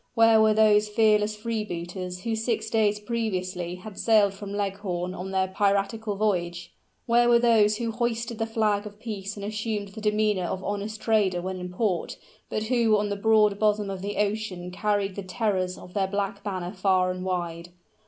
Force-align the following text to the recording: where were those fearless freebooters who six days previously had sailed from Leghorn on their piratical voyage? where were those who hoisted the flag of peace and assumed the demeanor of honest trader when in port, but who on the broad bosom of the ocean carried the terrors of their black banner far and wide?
where 0.15 0.41
were 0.41 0.51
those 0.51 0.89
fearless 0.89 1.35
freebooters 1.35 2.21
who 2.23 2.35
six 2.35 2.71
days 2.71 2.99
previously 2.99 3.75
had 3.75 3.99
sailed 3.99 4.33
from 4.33 4.51
Leghorn 4.51 5.13
on 5.13 5.29
their 5.29 5.47
piratical 5.47 6.15
voyage? 6.15 6.73
where 7.05 7.29
were 7.29 7.37
those 7.37 7.77
who 7.77 7.91
hoisted 7.91 8.39
the 8.39 8.47
flag 8.47 8.87
of 8.87 8.99
peace 8.99 9.35
and 9.35 9.45
assumed 9.45 9.89
the 9.89 10.01
demeanor 10.01 10.45
of 10.45 10.63
honest 10.63 11.01
trader 11.01 11.39
when 11.39 11.59
in 11.59 11.69
port, 11.71 12.17
but 12.49 12.63
who 12.63 12.97
on 12.97 13.09
the 13.09 13.15
broad 13.15 13.59
bosom 13.59 13.91
of 13.91 14.01
the 14.01 14.17
ocean 14.17 14.71
carried 14.71 15.13
the 15.13 15.21
terrors 15.21 15.77
of 15.77 15.93
their 15.93 16.07
black 16.07 16.43
banner 16.43 16.71
far 16.71 17.11
and 17.11 17.23
wide? 17.23 17.69